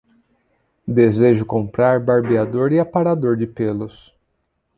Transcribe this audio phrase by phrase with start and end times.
[0.87, 4.11] Desejo comprar barbeador e aparador de pelos